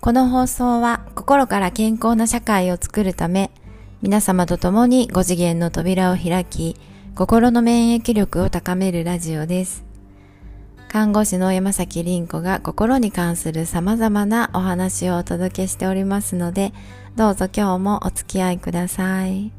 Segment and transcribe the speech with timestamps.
[0.00, 3.50] この放送は心から健康な社会を作るため、
[4.00, 6.74] 皆様と共に5次元の扉を開き、
[7.14, 9.84] 心の免疫力を高めるラジオです。
[10.88, 16.72] 看護師の山崎凛子が心に関する様々なお話をお届けしておりますので、
[17.14, 19.52] どうぞ今日もお付き合いください。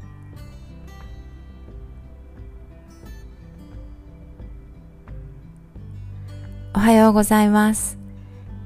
[6.74, 8.01] おはようございます。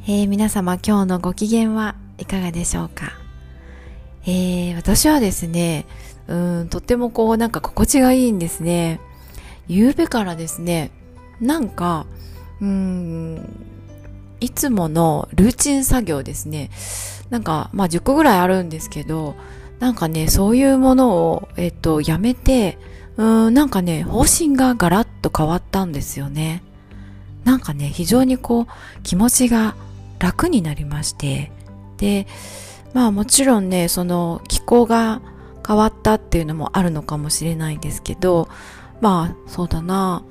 [0.09, 3.15] えー、皆様今日のご機嫌はいかがでしょうか、
[4.23, 5.85] えー、私はですね、
[6.29, 9.01] うん、とってもこうなんか心地がいいんですね。
[9.67, 10.93] 夕べからですね、
[11.41, 12.07] なんか、
[12.61, 13.67] うん、
[14.39, 16.71] いつものルーチン作業ですね。
[17.29, 19.35] なんか、まあ10個ぐらいあるんですけど、
[19.81, 22.79] なんかね、そういうものを、えっと、やめて、
[23.17, 26.63] うん、なんかね、方針がガラッと変わったんですよね。
[27.43, 28.67] なんかね、非常にこう、
[29.03, 29.75] 気持ちが
[30.19, 31.53] 楽になりまして、
[31.99, 32.27] で、
[32.95, 35.21] まあもちろんね、その気候が
[35.67, 38.49] 変わったっていうのもあるのかもしれないですけど、
[39.01, 40.25] まあそうだな、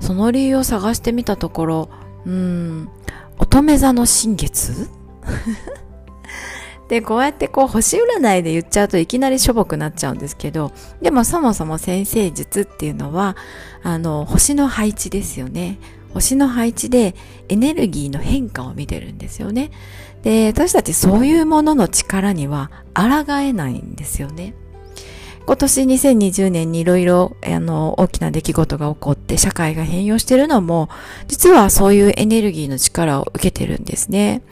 [0.00, 1.88] その理由を探してみたところ、
[2.26, 2.90] うん、
[3.38, 4.90] 乙女座の新月。
[6.88, 13.36] で、こうやってこう星占いで言っちゃうといきなりしょぼくなっちゃうんですけど、でもそもそも先生術っていうのは、
[13.82, 15.78] あの、星の配置ですよね。
[16.14, 17.14] 星の配置で
[17.48, 19.70] エネルギーの変化を見てるんですよね。
[20.22, 24.54] で、私たちそういうものの力には抗えないんですよね。
[25.46, 30.90] 今年2020年にいろいろあの大きな出来事が起こって社会が変容してるのも
[31.26, 34.42] 実はそういうエネルギーの力を受けてるんですね。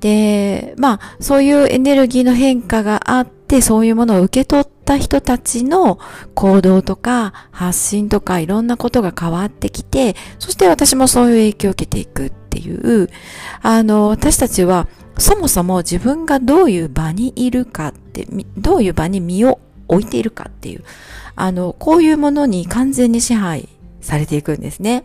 [0.00, 5.98] で、まあそういうエネルギーの変化があってそういうものを受け取った人たちの
[6.34, 13.10] 行動とか発信とかいろんなことが変わってきてそして私もそういう影響を受けていくっていう
[13.62, 20.84] あの私たちはそもそも自分がどういう場にいるかってどういう場に身を置いているかっていう、
[21.36, 23.68] あの、こういうものに完全に支配
[24.00, 25.04] されていくんですね。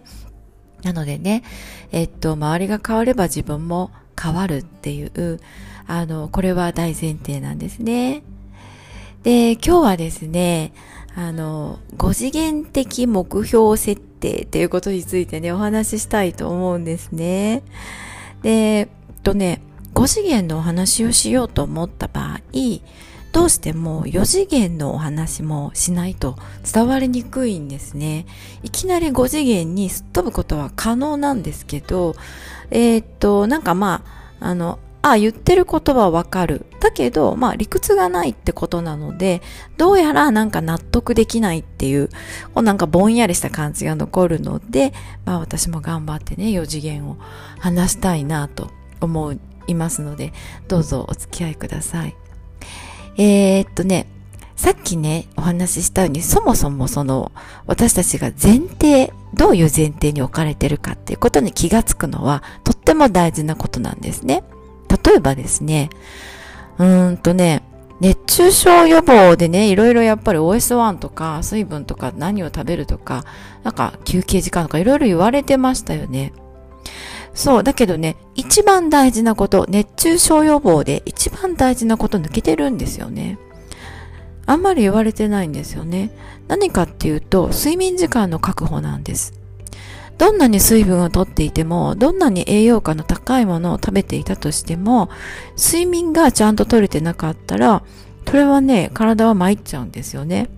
[0.84, 1.44] なのでね、
[1.92, 5.40] えっと、周りが変われば自分も変わるっていう、
[5.88, 8.24] あの、これは大前提なんですね。
[9.28, 10.72] で、今日はですね、
[11.14, 17.62] あの、5次元的目標設定っていうことについてね、お話ししたいと思うんですね。
[18.42, 18.88] で、えっ
[19.24, 19.62] とね、
[19.96, 22.40] 5次元のお話をしようと思った場合、
[23.34, 28.28] どうしても4次元のお話もしないと伝わりにくいんですね。
[28.64, 32.16] いきなり5次元にすっ飛ぶことは可能なんですけど、
[32.72, 34.06] えー、っと、なんかま
[34.40, 36.66] あ、あの、あ、言ってることはわかる。
[36.80, 39.42] だけど、まあ理屈がないってことなので、
[39.78, 42.10] どうやらなんか納得できないっていう、
[42.54, 44.94] こうなんかぼんやりした感じが残るので、
[45.26, 47.18] まあ私も頑張ってね、4次元を
[47.60, 49.34] 話したいなと思
[49.68, 50.34] いますので、
[50.68, 52.16] どうぞお付き合いください。
[53.18, 54.08] えー、っとね、
[54.58, 57.32] さっきね、お話ししたように、そもそもその、
[57.68, 64.44] 私たちが前提、どういう前提に置かれてるかっていうことに気がつくのは、とっても大事なことなんですね。
[64.90, 65.90] 例えばですね、
[66.78, 67.64] うーんとね、
[68.00, 73.26] 熱中症予防でね、いろいろやっぱり OS1 とか水分とか何を食べるとか、
[73.64, 76.34] なんか休憩時間とかいろいろ言われてましたよね。
[77.34, 83.38] そう、だけどね、一番大事なこと、熱中症予防で一番大事なこと抜けてるんですよね。
[84.46, 86.12] あんまり言われてないんですよね。
[86.48, 89.34] 何かっていうと、睡眠時間の確保なんです。
[90.18, 95.10] どんなに水分をとっていても、どんなに栄養価の高いものを食べていたとしても、
[95.58, 97.84] 睡眠がちゃんと取れてなかったら、
[98.26, 100.50] それはね、体は参っちゃうんですよね。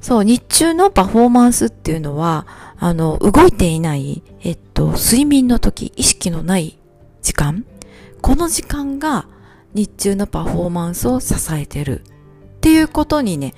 [0.00, 2.46] そう、日中のパフォーマンスっていうのは、
[2.78, 6.78] あの、動いていない、えっと、睡眠の時、意識のない
[7.22, 7.66] 時間、
[8.22, 9.26] この時間が
[9.74, 12.04] 日中のパフォーマンスを支えてるっ
[12.60, 13.54] ていうことにね、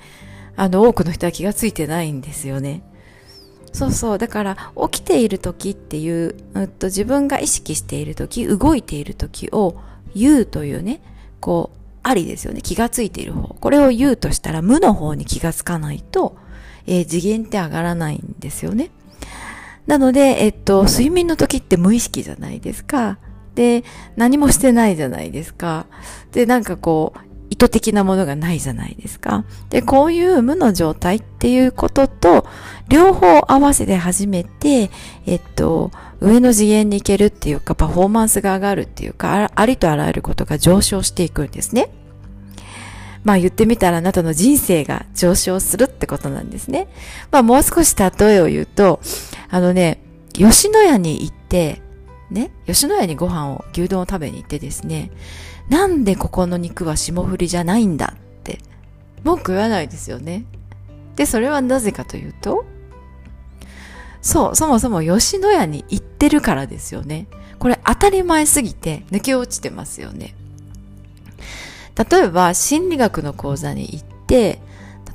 [0.55, 2.83] あの、多くの人は気がついてないんですよね。
[3.73, 4.17] そうそう。
[4.17, 4.57] だから、
[4.89, 9.75] 起きている時っていう、うんと、自分が意識している時、動いている時を、
[10.15, 11.01] 言うというね、
[11.39, 12.61] こう、ありですよね。
[12.61, 13.55] 気がついている方。
[13.55, 16.37] これを言うとしたら、無の方に気がつかないと、
[16.85, 18.91] えー、次元って上がらないんですよね。
[19.87, 23.17] なので、えっと、睡眠の時って無意識じゃないですか。
[23.55, 23.83] で、
[24.15, 25.87] 何もしてないじゃないですか。
[26.31, 27.19] で、なんかこう、
[27.53, 29.45] 意図的なものがないじゃないですか。
[29.69, 32.47] で、こういう無の状態っていうことと、
[32.87, 34.89] 両方合わせて初めて、
[35.27, 41.91] えっと、上の次元に行けるっていうか、パフォーマンスが上がるっていうか、ありとあらゆることが上昇していくんですね。
[43.23, 46.87] まあ言ってみたらあなたの人生が上昇するってことなんですね。
[47.29, 48.99] まあもう少し例えを言うと、
[49.49, 50.01] あのね、
[50.33, 51.83] 吉野家に行って、
[52.31, 55.11] ね、吉野家にご飯を、牛丼を食べに行ってですね、
[55.73, 58.59] なんでここの肉は霜降りじゃないんだって、
[59.23, 60.45] 文句言わないですよね。
[61.15, 62.63] で、それはなぜかというと、
[64.21, 67.25] そう、そもそも吉野家に行ってるからですよね。
[67.57, 70.35] これ当たり前すぎて抜け落ちてますよね。
[71.97, 74.61] 例えば心理学の講座に行って、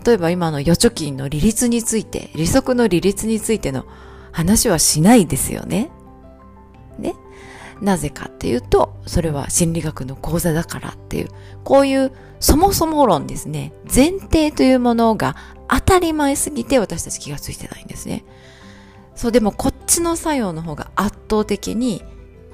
[0.05, 3.85] 例えば今の預貯金の利率について、利息の利率についての
[4.33, 5.83] 話はしないですよね。
[5.85, 5.91] ね。
[7.81, 11.29] なぜかっていうと、それは心理学の講座だからっていう、
[11.65, 13.73] こういうそもそも論ですね。
[13.93, 15.37] 前提というものが
[15.69, 18.25] 当たり前すぎて私たち気がついてないんですね。
[19.15, 22.03] そう、でもこっちの作用の方が圧倒的に、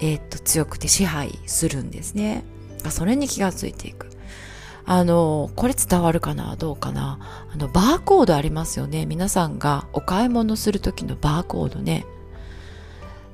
[0.01, 2.45] えー、っと、強くて支配するんですね。
[2.91, 4.11] それに気がついていく。
[4.87, 7.19] あの、これ伝わるかなどうかな
[7.53, 9.07] あの、バーコードありますよね。
[9.07, 12.05] 皆さんがお買い物するときのバーコードね。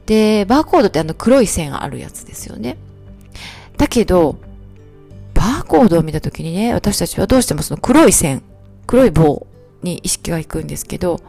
[0.06, 2.76] で、バーコードってあの黒い線あるやつですよね。
[3.76, 4.36] だけど、
[5.34, 8.42] バーコードを見たときにね、私たちはどうしてもその黒い線、
[8.86, 9.46] 黒い棒
[9.82, 11.20] に意識がいくんですけど、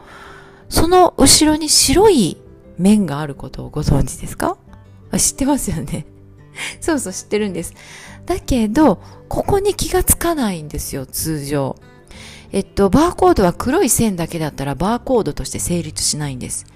[0.68, 2.36] その後ろに白い
[2.78, 4.56] 面があることをご存知ですか？
[5.16, 6.06] 知ってますよね。
[6.80, 7.74] そうそう知ってるんです。
[8.26, 11.76] だけど、ここに気がつかないんですよ、通常。
[12.52, 16.66] えっと、バーコードは黒い線だけだったらバーコードとして成立しないんです。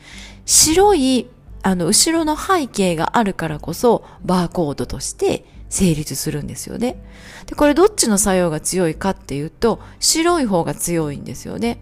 [0.47, 1.29] 白い、
[1.67, 7.03] あの、後ろの背景があるからこそ、バーコードとして成立するんですよね。
[7.47, 11.81] で、これどっちの作用が強いかっていうと、白い方が強いんですよね。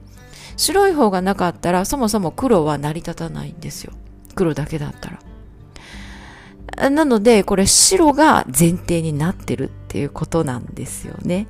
[0.56, 3.92] 白い方がなかったら、そもそも黒は成り立たないんですよ。
[4.34, 5.19] 黒だけだった
[6.78, 6.88] ら。
[6.88, 11.46] なので、これ白が前提になってるっていうことなんですよね。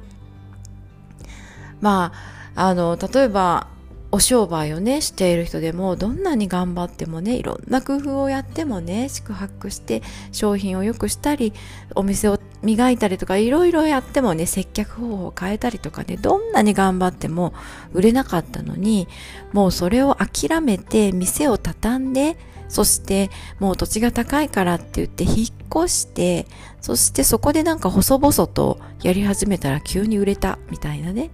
[1.81, 2.13] ま
[2.57, 3.69] あ、あの、例えば、
[4.15, 11.53] お商売をね、している人でも、どんなに頑張ってもね、いろんな工夫をやってもね、宿泊して商品を良くしたり、
[11.97, 17.55] お店を磨いたりとか、いろいろやってもね、接客方法を変えたりとかね、どんなに頑張っても
[17.93, 19.09] 売れなかったのに、
[19.53, 22.37] もうそれを諦めて店を畳んで、
[22.69, 25.37] そしてもう土地が高いからって言って引っ
[25.75, 26.47] 越して、
[26.81, 31.31] そしてそこでなんか細々とやり始めたら急に売れたみたいなね。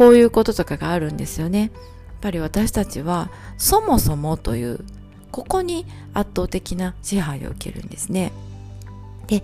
[0.00, 1.60] こういうこととかがあるんですよね。
[1.60, 1.70] やっ
[2.22, 4.80] ぱり私たちはそもそもという、
[5.30, 8.32] ここに圧倒的な支配を受けるんですね。
[9.26, 9.42] で、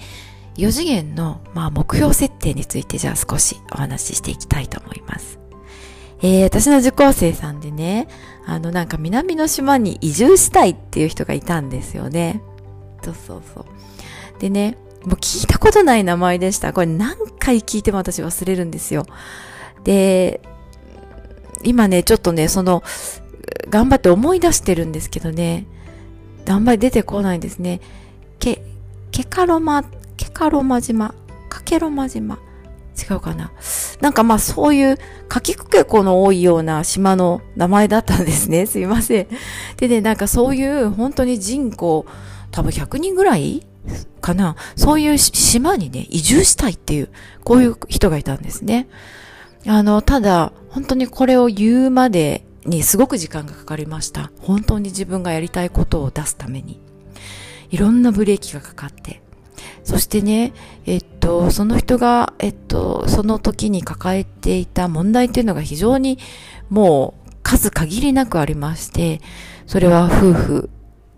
[0.56, 5.38] 4次元の、まあ、目標設定についてじゃあ少しお話ししていきたいと思います。
[6.22, 8.08] えー、私の受講生さんでね、
[8.46, 12.40] あのなんか南の島に移住したいっていう人がいたんですよね。
[13.02, 14.40] そうそうそう。
[14.40, 16.72] でね、もう聞いたことない名前でした。
[16.72, 19.04] これ何回聞いても私忘れるんですよ。
[19.86, 20.40] で、
[21.62, 22.82] 今ね、ちょっとね、その、
[23.70, 25.64] 頑張って思い出してるんですけどね、
[26.48, 27.80] あんまり出てこないんですね。
[28.40, 28.62] け、
[29.12, 29.84] ケカロマ、
[30.16, 31.14] ケカロマ島、
[31.48, 32.38] カケロマ島。
[32.98, 33.52] 違うかな。
[34.00, 34.98] なんかまあそういう
[35.28, 38.64] かきくけこの多いような島の名前だったんですね。
[38.66, 39.26] すいません。
[39.76, 42.06] でね、なんかそういう本当に人口
[42.50, 43.66] 多分100人ぐらい？
[44.20, 44.56] かな？
[44.76, 47.10] そういう島にね、移住したいっていう、
[47.44, 48.88] こういう人がいたんですね。
[49.66, 54.30] あの、ただ、本当にこれを言うまでにすごく時間がかかりました。
[54.40, 56.80] 本当に自分がやりたいことを出すために。
[57.70, 59.23] いろんなブレーキがかかって。
[59.82, 60.52] そしてね、
[60.85, 66.18] えっと、その人が、えっと、その時に抱えていた問題っていうのが非常に
[66.70, 69.20] もう数限りなくありまして、
[69.66, 70.70] それは夫婦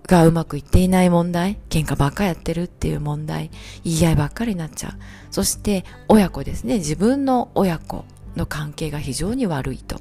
[0.07, 3.51] がうまくいっていない問題、喧嘩ばっかやってるっていう問題、
[3.85, 4.93] 言い合いばっかりになっちゃう。
[5.31, 8.05] そして親子ですね、自分の親子
[8.39, 10.01] の関係が非常に悪いと。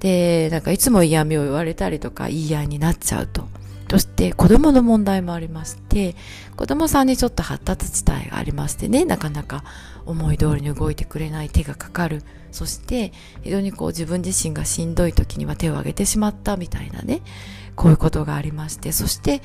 [0.00, 3.48] で、なんかいつも嫌味を言われたりとか言い合いになっちゃうと。
[3.90, 6.16] そして子供の問題もありまして、
[6.56, 9.64] 子供さんにちょっと発達地帯がありましてね、なかなか
[10.06, 12.22] 思い通りに動いてくれない手がかかる。
[12.52, 13.12] そして
[13.42, 17.20] 非常にこう自分自身がしんどい時には手を挙げてしまったみたいなね、
[17.76, 19.42] こういうことがありまして、そして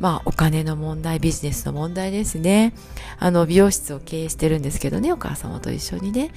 [0.00, 2.72] まあ、お金の問題、ビジネスの問題ですね。
[3.18, 6.30] あの、美容室を経営してるんですけどね、お母様と一緒にね。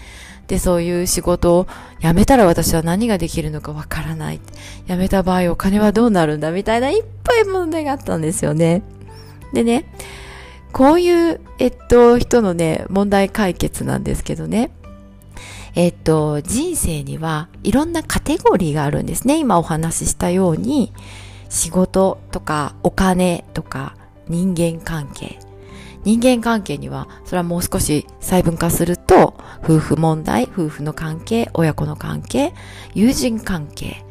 [0.51, 1.67] で、そういう仕事を
[2.01, 4.41] 辞めたら私は何ができるのかわからない。
[4.86, 8.84] 辞めた場合お金はどうなるんだみたいないっぱい問題があったんですよね。
[9.53, 9.86] でね、
[10.74, 14.72] こういう、えっと、人のね、問題解決なんですけどね。
[15.75, 19.38] えっと、人生にはいろんなカテゴリーがあるんですね。
[19.38, 20.91] 今お話ししたように、
[21.48, 23.96] 仕事とかお金とか
[24.27, 25.39] 人間関係。
[26.03, 32.53] 人間関係には、それはもう少し細分化すると、夫婦問題、夫婦の関係、親子の関係、
[32.93, 34.03] 友人関係、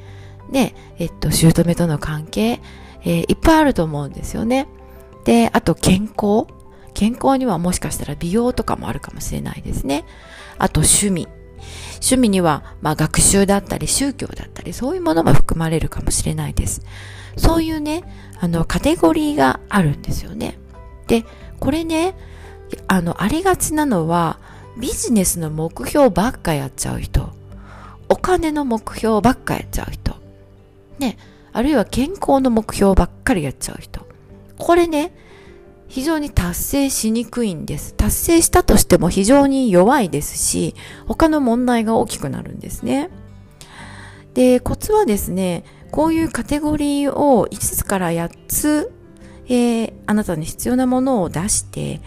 [0.50, 2.60] ね、えっと、姑との関係、
[3.02, 4.68] えー、いっぱいあると思うんですよね。
[5.24, 6.46] で、あと健康。
[6.92, 10.04] 健康にはもしかしたら美容とかもあるかもしれないですね。
[10.58, 11.28] あと趣味。
[11.94, 16.82] 趣味には、まあ学習だったり宗教だったりそういうものも含まれるかもしれないです。
[17.36, 18.02] そういうね、
[18.40, 20.58] あの、カテゴリーがあるんですよね。
[21.06, 21.24] で、
[21.60, 22.16] これね、
[22.88, 24.38] あの、ありがちなのは、
[24.78, 27.30] ビジネスの目標ばっかやっちゃう人。
[28.08, 30.16] お金の目標ばっかやっちゃう人。
[30.98, 31.18] ね、
[31.52, 34.06] あるいは健康の目標ばっかりやっちゃう人。
[34.58, 35.12] これね、
[35.88, 37.94] 非常に達成しにくいんです。
[37.94, 40.74] 達成したとしても非常に弱いですし、
[41.06, 43.10] 他の問題が大きくなるんですね。
[44.34, 48.92] で、コツはですね、こういうカテゴリーを5つから8つ、
[49.50, 52.00] えー、あなたに必要なものを出して、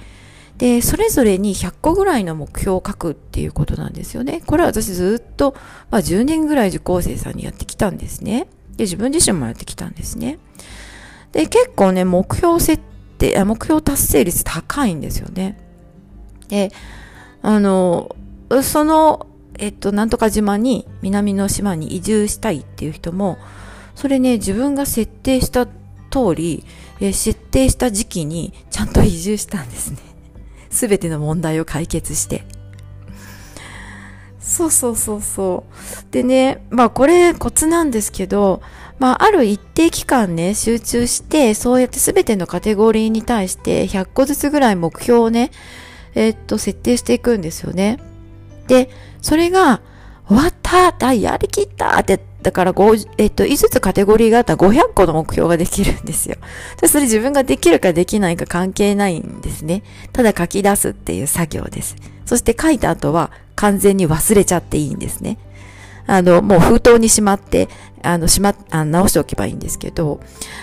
[0.57, 4.41] で、それぞれに100個ぐらいの目標を書くっていうことなんですよね。
[4.45, 5.53] これは私ずっと、
[5.91, 8.47] まあ、10年ぐらい受講生さんにやってきたんですね。
[8.77, 10.39] で、自分自身もやってきたんですね。
[11.33, 12.81] で、結構ね、目標設
[13.17, 15.59] 定、目標達成率高いんですよね。
[16.47, 16.71] で、
[17.41, 18.15] あの、
[18.61, 19.27] その、
[19.59, 23.37] えっと、なんとか島に、南の島に移住したいっていう人も、
[23.95, 25.67] それね、自分が設定した
[26.13, 26.63] 通り、
[26.99, 29.97] え設定した時期にちゃんと移住したんですね。
[30.69, 32.45] すべての問題を解決して。
[34.39, 35.63] そうそうそうそ
[36.09, 36.13] う。
[36.13, 38.61] でね、まあこれコツなんですけど、
[38.99, 45.51] まあある一定期間ね、集中して、そうやってすべてのカテゴリーに対して100個ずつぐらい目標をね、
[46.13, 47.97] えー、っと、設定していくんですよね。
[48.67, 48.89] で、
[49.21, 49.81] それが、
[50.27, 50.53] 終わっ
[50.97, 52.73] たやりきったってだから、
[53.17, 56.35] えっと、5つカテゴリーがあったら500個の目標ができるんですよ。
[56.85, 59.81] それ自分ができるかできないか関係ないんですね。
[60.11, 61.95] ただ書き出すっていう作業です。
[62.25, 65.37] そして書いた後は完全に忘れちゃっていいんですね。
[66.05, 67.69] あの、もう封筒にしまって、
[68.01, 70.19] あの、しま、あ直しておけばいいんですけど、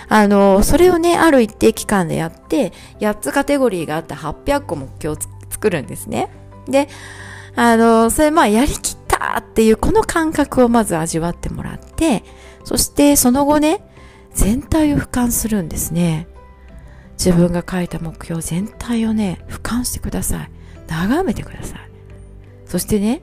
[0.07, 5.19] あの、それをね、ある一定期間でやって、8つカテゴリーがあった800個目標を
[5.49, 6.29] 作るんですね。
[6.67, 6.87] で、
[7.55, 12.23] あの、それまあやりきったっていうこの感覚をまず味わってもらって、
[12.63, 13.83] そしてその後ね、
[14.33, 16.27] 全体を俯瞰するんですね。
[17.13, 20.51] 自分が書いた目標全体をね、俯瞰してください。
[20.87, 21.79] 眺めてください。
[22.65, 23.21] そしてね、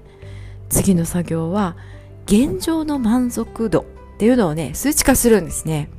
[0.69, 1.77] 次の作業は、
[2.27, 3.85] 現状の満足度っ
[4.19, 5.91] ていうのをね、数値化するんですね。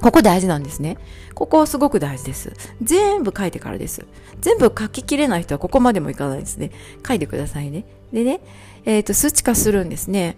[0.00, 0.98] ここ大事なんですね。
[1.34, 2.52] ここすごく大事です。
[2.82, 4.04] 全部書いてからです。
[4.40, 6.72] 全部書ききれない人はここまでもいかないですね。
[7.06, 7.86] 書いてくださいね。
[8.12, 8.40] でね、
[8.84, 10.36] えっ、ー、と、数値化するんですね。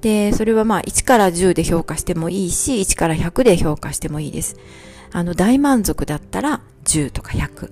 [0.00, 4.56] で、それはまあ1から10で評価してもいいし、1から100で評価してもいいです。
[5.12, 7.70] あの、大満足だったら10とか100。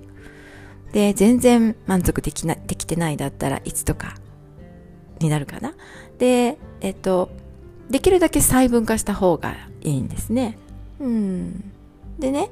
[0.91, 4.15] で、全然満足できな、できてないだったら1とか
[5.19, 5.73] になるかな。
[6.17, 7.29] で、えっ、と、
[7.89, 10.57] できるだけ細分化した方がいいんですね。
[10.99, 11.71] うん。
[12.19, 12.51] でね、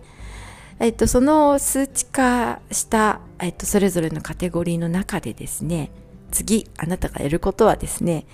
[0.79, 5.91] えっと、その数値化した、えっと、それぞれのカテゴリーの中でですね、
[6.31, 8.25] 次、あなたがやることはですね、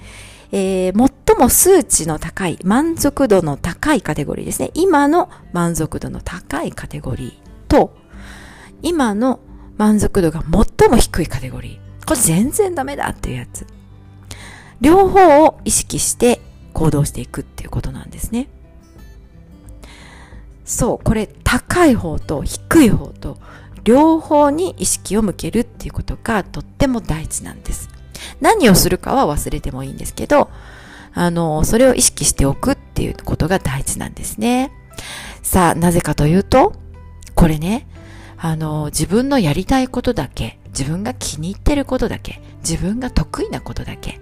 [0.51, 4.71] えー、最も数値の高い、満足度の高いカテゴリーですね。
[4.73, 7.95] 今の満足度の高いカテゴリーと、
[8.81, 9.39] 今の
[9.77, 12.05] 満足度が最も低いカテゴリー。
[12.05, 13.65] これ全然ダメだっていうやつ。
[14.81, 16.41] 両方を意識して
[16.73, 18.49] 行動していくっていうことなんですね。
[20.65, 23.37] そう、これ高い方と低い方と
[23.83, 27.89] 両方に意識を向けるっていうことがとっても大事なんです。
[28.41, 30.49] 何をするかは忘れてもいいんですけど、
[31.13, 34.71] あの、それを意識しておくっていうことが大事なんですね。
[35.41, 36.73] さあ、なぜかというと、
[37.35, 37.87] これね、
[38.37, 44.19] あの、自分のやりたいことだけ、自分が気に入ってることだけ、自分が得意なことだけ、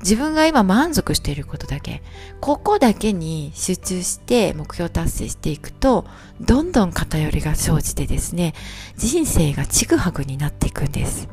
[0.00, 2.02] 自分が今満足していることだけ、
[2.40, 6.04] ここだけに集中して目標達成していくと、
[6.40, 8.54] どんどん偏りが生じてですね、
[8.96, 11.28] 人生がちぐはぐになっていくんです。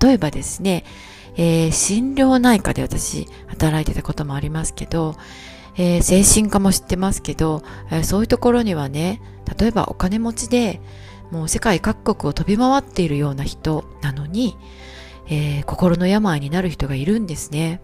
[0.00, 0.84] 例えばですね、
[1.36, 5.16] えー、心療内科で私働いてたこともありますけど、
[5.76, 9.20] えー、精神科も知ってますけど、えー、そういうところにはね、
[9.58, 10.80] 例えばお金持ちで、
[11.30, 14.56] もう世界各国を飛び回っているような人なのに、
[15.28, 17.80] えー、心の病になる人がいるんですね。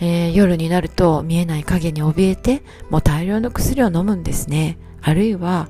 [0.00, 4.78] えー、夜になると見えない影に怯えて、もう大量の薬を飲むんですね。
[5.00, 5.68] あるいは、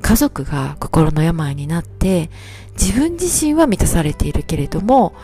[0.00, 2.30] 家族が心の病になって、
[2.80, 5.14] 自分自身は満たされているけれども、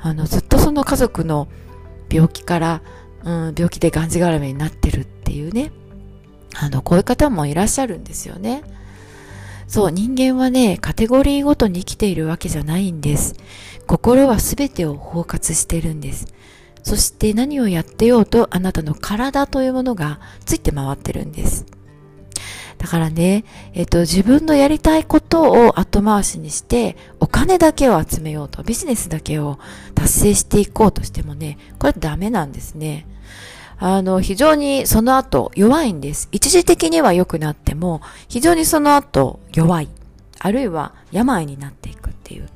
[0.00, 1.48] あの、ずっとその家族の
[2.10, 2.82] 病気から、
[3.24, 5.70] うん、病気でがんじがらめになってるっていうね。
[6.54, 8.62] あの、こういう方もいらっしゃるんですよね。
[9.72, 13.36] そう、人間はね、カテゴリーごとに生きているわけじゃないんです。
[13.86, 16.26] 心は全てを包括してるんです。
[16.82, 21.64] そして何をやってようとあなたの体というものがついて回ってるんです。
[22.76, 29.58] だからね、えっと、自分のやりたいことを後回しにして、お金だけを集めようと、ビジネスだけを
[29.94, 33.06] 達成していこうとしてもね、これダメなんですね。
[33.84, 36.28] あの、非常にその後弱いんです。
[36.30, 39.88] 一時的には良くなっても、非常にその後弱い。
[40.38, 42.48] あるいは病になっていくっていう。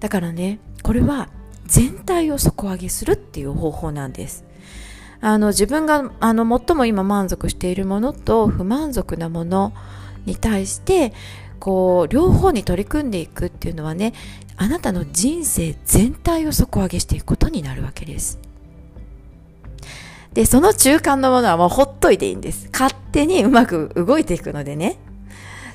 [0.00, 1.30] だからね、これは
[1.64, 4.44] 全体を底上げするっていう方法なんです。
[5.22, 9.72] あの、自分が、あの、最も今満足しているものと不満足なもの
[10.26, 11.14] に対して、
[11.58, 14.12] こう、両方に取り組んでいくっていうのはね、
[14.58, 18.49] あなたの人生全体を底上げしていくことになるわけです。
[20.32, 22.68] で、その中間のものはもうほっといていいんです。
[22.72, 24.98] 勝手にうまく動いていくのでね。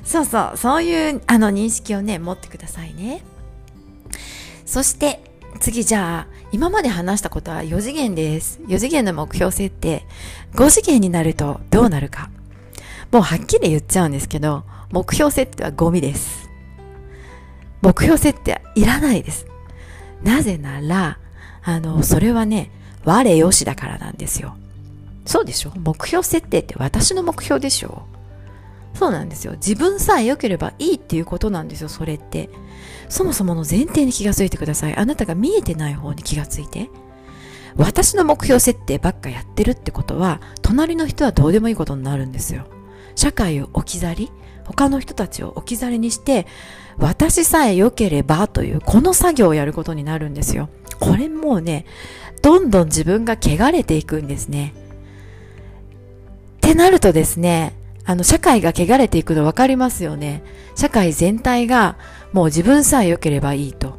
[0.04, 3.24] そうそう、そういうあの認識をね、持ってくださいね。
[4.66, 5.22] そして、
[5.60, 8.60] 次じゃあ、今まで話したことは4次元です。
[8.68, 10.06] 4次元の目標設定。
[10.54, 12.30] 5次元になるとどうなるか。
[13.12, 16.50] もうはっきり言っちゃうんですけど、目標設定はゴミです。
[17.82, 19.48] 目標設定はいらないです。
[20.24, 21.20] なぜなら、
[21.64, 22.72] あの、それはね、
[23.06, 24.56] 我よしだからなんですよ。
[25.26, 25.72] そうでしょ？
[25.76, 28.04] 目標設定って私の目標でしょ？
[28.94, 29.54] そうなんですよ。
[29.54, 32.50] 自分さえ良ければいいっていうことなんですよ、それって。
[33.10, 34.96] そもそもの前提に気がついてください。
[34.96, 36.90] あなたが見えてない方に気がついて。
[37.76, 42.68] 私の目標設定ばっかやってるってことは、隣の人はどうでもいいことになるんですよ。
[43.16, 44.32] 社会を置き去り、
[44.64, 46.48] 他の人たちを置き去りにして、
[46.98, 50.70] 私さえ良ければというこの作業をやることになるんですよ。
[51.02, 51.86] これもうね、
[52.46, 54.76] どんどん自分が汚れていくんですね。
[56.58, 57.76] ってなるとですね、
[58.06, 60.44] あの、社会が汚れていくの分かりますよね。
[60.76, 61.98] 社会全体が
[62.34, 63.98] もう自分さえ良ければいいと。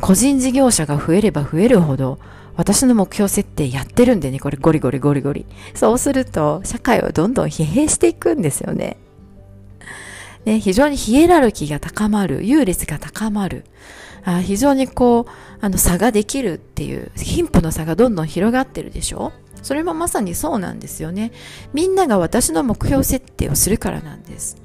[0.00, 2.18] 個人事業者が増えれば増えるほど、
[2.56, 5.44] 私の目標設定やってるんでね、これゴリゴリゴリゴリ。
[5.74, 8.96] そうすると、社会はどんどん疲弊していくんですよね。
[10.46, 13.66] ね、非常にヒエラルキーが高まる、優劣が高まる。
[14.24, 15.30] あ非常にこう、
[15.60, 19.32] あの、差ができるっていう、貧富の差がどんどん広がってるでしょ？
[19.62, 21.32] それもまさにそうなんですよね。
[21.72, 24.56] みんなが私の目標設定をするからなんです。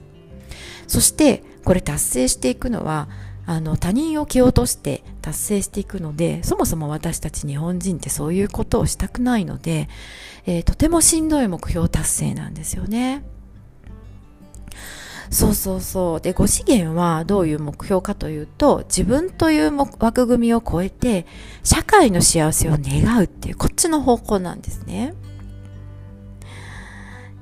[0.87, 3.09] そして、これ達成していくのは、
[3.45, 9.87] あの、他人を蹴落として達成していくので、そもそも私たち日本人ってそういうことをしたくないので、
[10.45, 13.23] えー、とてもしんどい目標達成なんですよね。
[15.29, 16.21] そうそうそう。
[16.21, 21.25] で、5次元はどういう目標かというと、自分という枠組みを超えて、
[21.63, 25.13] 社会の幸せを願うっていう、こっちの方向なんですね。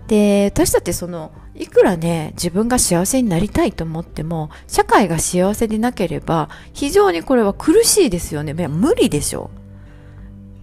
[0.08, 8.54] で、私だってその、いくらね、自分が幸せになりたいと思っても、社会が幸せでなければ、非常にこれは苦しいですよね。
[8.58, 9.50] いや、無理でしょ。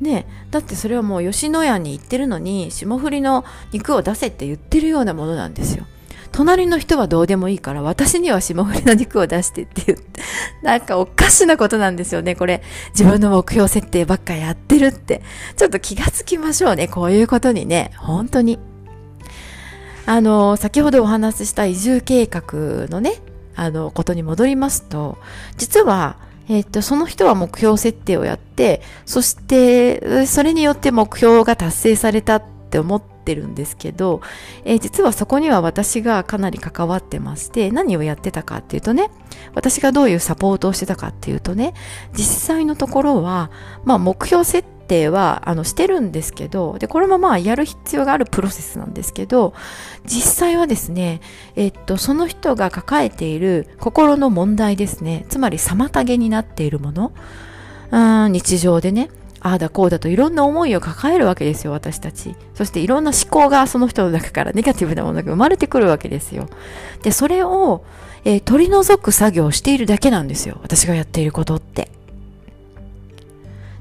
[0.01, 5.87] ねだってそれはもう吉野家に行ってるのに、霜降りの肉を出せって言ってるようなものなんですよ。
[6.33, 10.23] 隣の人はどうでもいいから、私には霜降りの肉を出してって言って、
[10.63, 12.63] なんかおかしなことなんですよね、これ。
[12.91, 15.23] 自分の目標設定ばっかやってるって。
[15.57, 18.59] ちょっと気がつきましょうね、こういうことにね、本当に。
[20.07, 23.21] あの、先ほどお話しした移住計画のね、
[23.55, 25.19] あの、ことに戻りますと、
[25.57, 26.17] 実は、
[26.49, 34.21] えっ、と、その人は目標設定をやって、そして、それによって目標が達成されたって思っってるんですけど、
[34.65, 39.11] えー、実はそこには私がかなり関わってまして何をやってたかっていうとね
[39.55, 41.73] 私がどういうサポートをしてたかっていうとね
[42.13, 43.51] 実際のところは、
[43.85, 49.55] まあ、目標設定はあのしてるんですけどでこれもまあやる必要があるプロセスなんですけど
[50.05, 51.21] 実際はですね、
[51.55, 57.13] えっと、その人が抱えている心の問題ですねつまり妨げになっているもの
[57.91, 59.11] うん日常でね
[59.45, 62.37] ああだこうだといろんな思いを抱えるわけですよ、私たち。
[62.55, 66.49] そしていろんな思考がその人の中からネガティブなものが生まれてくるわけですよ。
[67.03, 67.85] で、それを、
[68.25, 71.91] えー、取り除く作業をしているだけなんですよ、私がやっていることって。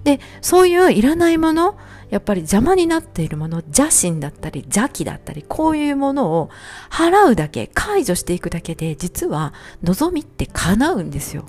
[0.04, 1.78] で、そういういらないもの、
[2.10, 6.50] やっぱり邪魔になっているもの、邪心だったり邪気だったり、こういうものを
[6.90, 11.46] 払うだけ、解除していくだけで、実は望みって叶うんですよ。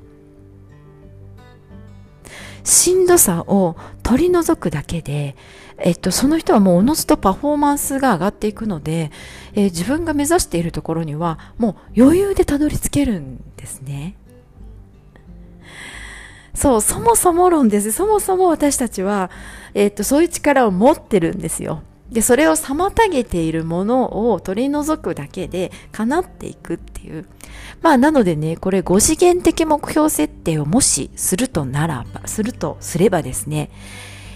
[2.64, 5.36] しんどさを取り除くだけで、
[5.78, 9.10] えっと、その人はもうおのずとパフォーマンスが上がっていくので、
[9.54, 14.16] えー、自分が目指しているところにはもう余裕でたどり着けるんですね。
[16.54, 17.92] そう、そもそも論です。
[17.92, 19.30] そもそも私たちは、
[19.74, 21.82] えっと、そういう力を持ってるんですよ。
[22.10, 27.26] で、それを妨げているものを取り除くだけで叶っていくっていう。
[27.82, 33.70] まあ、なのでね、これ5次元的目標設定をもしするとならば、するとすればですね、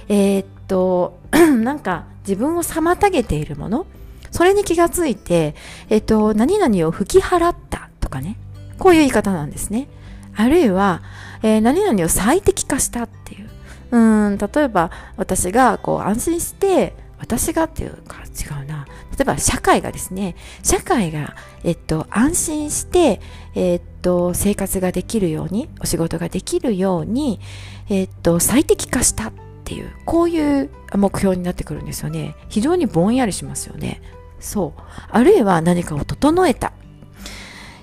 [0.09, 3.87] えー、っと、 なんか自分を妨げているもの、
[4.31, 5.55] それに気がついて、
[5.88, 8.37] えっと、何々を吹き払ったとかね。
[8.79, 9.88] こういう言い方なんですね。
[10.35, 11.02] あるいは、
[11.42, 13.48] えー、何々を最適化したっていう。
[13.92, 18.75] うん、例えば私がこう安心して、私がっていうか違うな。
[19.18, 23.20] 例えば社会がですね、社会が、えっと、安心して、
[23.55, 27.40] えっと、生活ができるように、お仕事ができるように、
[27.88, 29.33] えっと、最適化したっ
[29.64, 32.37] ていう、こういう目標になってくるんですよね。
[32.48, 34.02] 非常にぼんやりしますよね。
[34.38, 34.81] そう。
[35.11, 36.72] あるいは何かを整えた。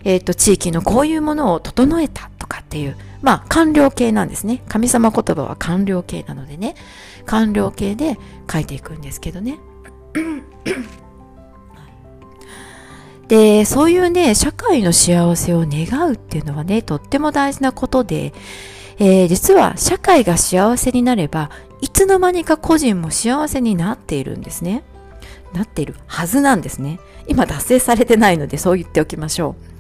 [0.03, 4.61] えっと、地域のこういうものを整えたとかっていう、まあ、完了形なんですね。
[4.67, 6.75] 神様言葉は完了形なのでね、
[7.25, 8.19] 完了形で
[8.51, 9.59] 書いていくんですけどね。
[13.27, 18.33] で、そういうね、社会の幸せを願うっていうのはね、とっても大事なことで、
[18.99, 21.49] えー、実は社会が幸せになれば、
[21.81, 24.83] いつの間にか個人も幸せになっているんですね。
[25.53, 26.99] なっているはずなんですね。
[27.27, 29.73] 今達成されてないのでそう言っておきましょう。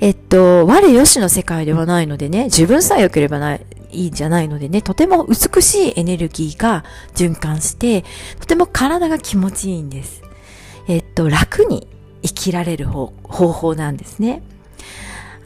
[0.00, 6.84] えっと、我よしの世界ではないのでね、自分さえ良ければない、いいんじゃないのでね、とても美しいエネルギーが
[7.14, 8.04] 循環して、
[8.38, 10.22] とても体が気持ちいいんです。
[10.88, 11.88] えっと、楽に
[12.22, 14.42] 生きられる方法なんですね。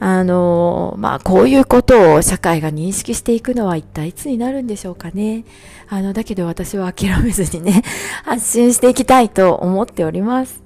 [0.03, 5.45] あの、まあ、こういうことを社会が認識していくのは一体いつになるんでしょうかね。
[5.89, 7.83] あの、だけど私は諦めずにね、
[8.25, 10.63] 発信していきたいと思っております。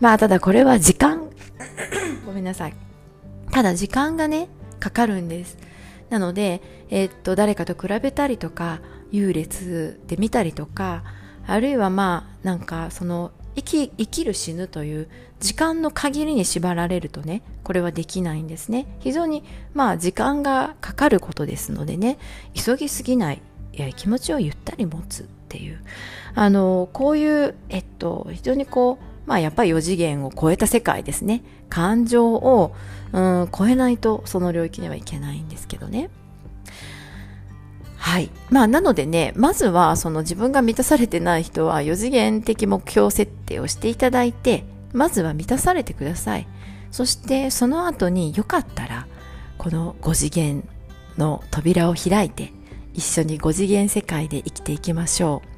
[0.00, 1.28] まあ、ただこれは時間、
[2.24, 2.74] ごめんなさい。
[3.50, 5.58] ただ時間がね、かかるんです。
[6.08, 11.02] なので、えー、っと、誰かと比べたりとか、優劣で見たりとか、
[11.46, 15.08] あるいはまあ、なんかその生き生きる死ぬという
[15.40, 18.86] 時間の限りに縛られるとねこれはできないんですね。
[19.00, 22.18] 非常にまあ時間がかかることですのでね
[22.54, 25.80] 急ぎすぎないいや気持ちをゆったり持つっていう。
[26.34, 31.42] あのこういうえっと非常にこうまあやっぱり4次元を超えた世界ですね。
[31.68, 32.74] 感情を、
[33.12, 36.10] うん、超えないとその領域にはいけないんですけどね。
[38.10, 38.30] はい。
[38.50, 46.48] まあ、なのでね、まずは、その自分が満たされてない人は、4次元的目標設定をしていただいて、まずは満たされてください。
[46.90, 49.06] そして、その後によかったら、
[49.58, 50.68] この5次元
[51.18, 52.52] の扉を開いて、
[52.94, 55.48] 一緒に5次元世界で生きていきましょう。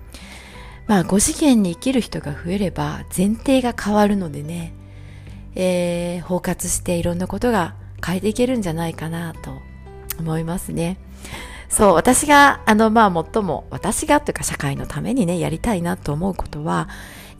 [0.88, 4.74] まあ、5次元に生きる人が増えれば、前提が変わるのでね、
[5.54, 9.62] えー、包括していろんなことが変えていけるんじゃないかなと
[10.18, 10.98] 思いますね。
[11.72, 16.86] そう、私が、あの、まあ、最も、私がというか社会のためにね、やりたいなと思うことは、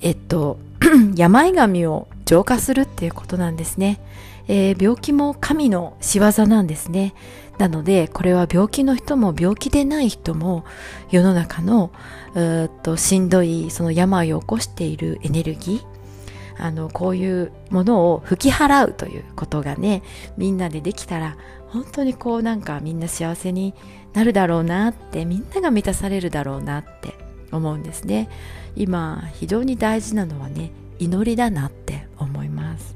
[0.01, 0.59] えっと、
[1.15, 4.01] 病神を浄化するっていうことなんですね。
[4.49, 7.13] えー、病気も神の仕業なんですね。
[7.59, 10.65] なので、これは病気の人も病気でない人も
[11.11, 11.93] 世の中の
[12.35, 20.03] うっとしんどいその病を起こしているエネルギー、あの、こういうものを吹き払うということがね、
[20.39, 21.37] みんなでできたら、
[21.69, 23.75] 本当にこうなんかみんな幸せに
[24.15, 27.15] なるだろうなってみんなが満たされるだろうなって
[27.51, 28.29] 思うんですね。
[28.77, 32.95] 今非常に大事なのはね祈りだなって思います。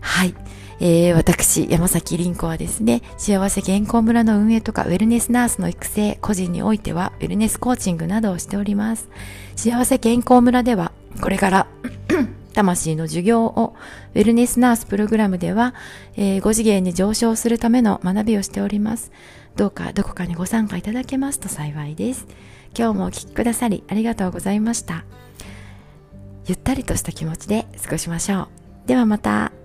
[0.00, 0.34] はい、
[0.80, 9.08] えー、私山崎凛子はですね幸せ健康村の運営とかウェルネスナースの育成個人においてはウェルネスコーチングなどをしております。
[9.56, 11.66] 幸せ健康村ではこれから
[12.52, 13.74] 魂の授業を
[14.14, 15.74] ウェルネスナースプログラムでは、
[16.16, 19.12] えー、5次元に上昇するための学びをしております。
[19.56, 22.26] どうかどこかにご参加いただけますと幸いです。
[22.76, 25.04] 今日もお聴きくださりありがとうございました。
[26.46, 28.48] ゆったりとした気持ちで過ごしましょ
[28.84, 28.88] う。
[28.88, 29.61] ではまた。